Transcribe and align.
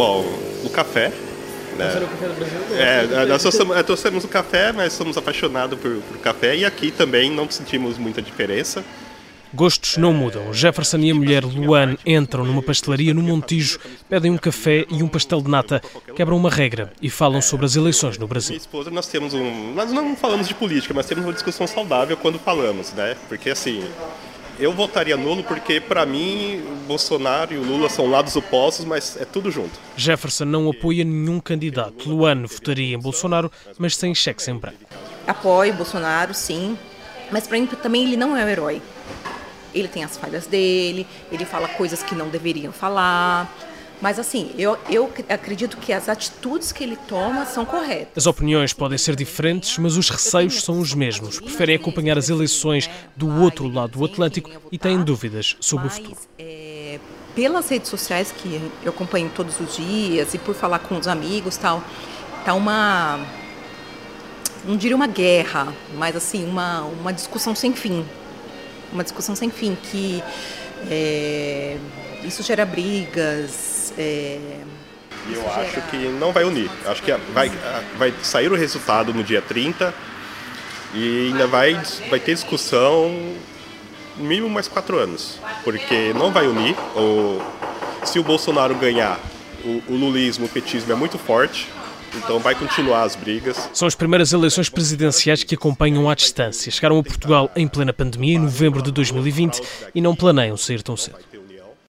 Bom, 0.00 0.24
o 0.64 0.70
café. 0.70 1.12
Né? 1.76 2.08
É, 2.72 3.26
nós 3.26 3.42
somos, 3.42 3.82
torcemos 3.82 4.24
o 4.24 4.28
café, 4.28 4.72
mas 4.72 4.94
somos 4.94 5.18
apaixonados 5.18 5.78
por, 5.78 5.94
por 5.96 6.16
café 6.20 6.56
e 6.56 6.64
aqui 6.64 6.90
também 6.90 7.30
não 7.30 7.50
sentimos 7.50 7.98
muita 7.98 8.22
diferença. 8.22 8.82
Gostos 9.52 9.98
não 9.98 10.14
mudam. 10.14 10.54
Jefferson 10.54 10.96
e 11.00 11.10
a 11.10 11.14
mulher 11.14 11.44
Luane 11.44 11.98
entram 12.06 12.46
numa 12.46 12.62
pastelaria 12.62 13.12
no 13.12 13.20
Montijo, 13.20 13.78
pedem 14.08 14.30
um 14.30 14.38
café 14.38 14.86
e 14.88 15.02
um 15.02 15.08
pastel 15.08 15.42
de 15.42 15.50
nata, 15.50 15.82
quebram 16.16 16.38
uma 16.38 16.48
regra 16.48 16.90
e 17.02 17.10
falam 17.10 17.42
sobre 17.42 17.66
as 17.66 17.76
eleições 17.76 18.16
no 18.16 18.26
Brasil. 18.26 18.52
Minha 18.52 18.60
esposa, 18.60 18.90
nós 18.90 19.06
temos 19.06 19.34
um. 19.34 19.74
Nós 19.74 19.92
não 19.92 20.16
falamos 20.16 20.48
de 20.48 20.54
política, 20.54 20.94
mas 20.94 21.04
temos 21.04 21.26
uma 21.26 21.32
discussão 21.34 21.66
saudável 21.66 22.16
quando 22.16 22.38
falamos, 22.38 22.94
né? 22.94 23.18
Porque 23.28 23.50
assim. 23.50 23.84
Eu 24.60 24.74
votaria 24.74 25.16
nulo 25.16 25.42
porque, 25.42 25.80
para 25.80 26.04
mim, 26.04 26.60
o 26.60 26.86
Bolsonaro 26.86 27.54
e 27.54 27.56
o 27.56 27.62
Lula 27.62 27.88
são 27.88 28.10
lados 28.10 28.36
opostos, 28.36 28.84
mas 28.84 29.16
é 29.18 29.24
tudo 29.24 29.50
junto. 29.50 29.70
Jefferson 29.96 30.44
não 30.44 30.68
apoia 30.68 31.02
nenhum 31.02 31.40
candidato. 31.40 32.06
Luane 32.06 32.46
votaria 32.46 32.94
em 32.94 32.98
Bolsonaro, 32.98 33.50
mas 33.78 33.96
sem 33.96 34.14
cheque 34.14 34.42
sem 34.42 34.54
branco. 34.54 34.76
Apoio 35.26 35.72
Bolsonaro, 35.72 36.34
sim, 36.34 36.76
mas 37.32 37.46
para 37.46 37.58
mim 37.58 37.66
também 37.66 38.04
ele 38.04 38.18
não 38.18 38.36
é 38.36 38.44
o 38.44 38.48
herói. 38.48 38.82
Ele 39.74 39.88
tem 39.88 40.04
as 40.04 40.18
falhas 40.18 40.46
dele, 40.46 41.06
ele 41.32 41.46
fala 41.46 41.66
coisas 41.66 42.02
que 42.02 42.14
não 42.14 42.28
deveriam 42.28 42.70
falar. 42.70 43.50
Mas 44.00 44.18
assim, 44.18 44.52
eu, 44.56 44.78
eu 44.88 45.12
acredito 45.28 45.76
que 45.76 45.92
as 45.92 46.08
atitudes 46.08 46.72
que 46.72 46.82
ele 46.82 46.96
toma 47.08 47.44
são 47.44 47.64
corretas. 47.64 48.12
As 48.16 48.26
opiniões 48.26 48.72
podem 48.72 48.96
ser 48.96 49.14
diferentes, 49.14 49.76
mas 49.78 49.96
os 49.96 50.08
receios 50.08 50.62
são 50.62 50.80
os 50.80 50.94
mesmos. 50.94 51.38
Preferem 51.38 51.76
acompanhar 51.76 52.16
as 52.16 52.28
eleições 52.28 52.88
do 53.14 53.28
outro 53.40 53.68
lado 53.68 53.98
do 53.98 54.04
Atlântico 54.04 54.50
e 54.72 54.78
têm 54.78 55.02
dúvidas 55.02 55.56
sobre 55.60 55.88
o 55.88 55.90
futuro. 55.90 56.16
É, 56.38 56.98
pelas 57.34 57.68
redes 57.68 57.90
sociais 57.90 58.32
que 58.32 58.60
eu 58.82 58.90
acompanho 58.90 59.30
todos 59.34 59.60
os 59.60 59.76
dias 59.76 60.32
e 60.34 60.38
por 60.38 60.54
falar 60.54 60.78
com 60.78 60.96
os 60.96 61.06
amigos 61.06 61.56
tal, 61.56 61.82
tá 62.44 62.54
uma 62.54 63.20
não 64.64 64.76
diria 64.76 64.94
uma 64.94 65.06
guerra, 65.06 65.72
mas 65.96 66.14
assim 66.14 66.44
uma 66.44 66.82
uma 66.82 67.12
discussão 67.12 67.54
sem 67.54 67.74
fim 67.74 68.04
uma 68.92 69.02
discussão 69.02 69.34
sem 69.34 69.50
fim, 69.50 69.76
que 69.90 70.22
é, 70.90 71.76
isso 72.24 72.42
gera 72.42 72.64
brigas. 72.64 73.89
É, 74.00 74.38
e 75.28 75.34
eu 75.34 75.50
acho 75.52 75.82
que 75.82 75.96
não 75.96 76.32
vai 76.32 76.44
unir. 76.44 76.70
Acho 76.86 77.02
que 77.02 77.12
vai, 77.34 77.50
vai 77.98 78.14
sair 78.22 78.50
o 78.50 78.56
resultado 78.56 79.12
no 79.12 79.22
dia 79.22 79.42
30 79.42 79.92
e 80.94 81.28
ainda 81.28 81.46
vai, 81.46 81.74
vai 82.08 82.18
ter 82.18 82.34
discussão 82.34 83.10
no 84.16 84.24
mínimo 84.24 84.48
mais 84.48 84.68
quatro 84.68 84.98
anos. 84.98 85.38
Porque 85.62 86.12
não 86.14 86.32
vai 86.32 86.46
unir. 86.46 86.74
O, 86.96 87.40
se 88.04 88.18
o 88.18 88.22
Bolsonaro 88.22 88.74
ganhar, 88.74 89.20
o, 89.64 89.82
o 89.88 89.96
lulismo, 89.96 90.46
o 90.46 90.48
petismo 90.48 90.90
é 90.92 90.96
muito 90.96 91.18
forte 91.18 91.68
então 92.16 92.38
vai 92.38 92.54
continuar 92.54 93.04
as 93.04 93.14
brigas. 93.14 93.70
São 93.72 93.86
as 93.86 93.94
primeiras 93.94 94.32
eleições 94.32 94.68
presidenciais 94.68 95.44
que 95.44 95.54
acompanham 95.54 96.08
à 96.10 96.14
distância. 96.14 96.70
Chegaram 96.70 96.98
a 96.98 97.02
Portugal 97.02 97.50
em 97.54 97.68
plena 97.68 97.92
pandemia, 97.92 98.34
em 98.34 98.38
novembro 98.38 98.82
de 98.82 98.90
2020, 98.90 99.62
e 99.94 100.00
não 100.00 100.14
planeiam 100.14 100.56
sair 100.56 100.82
tão 100.82 100.96
cedo. 100.96 101.18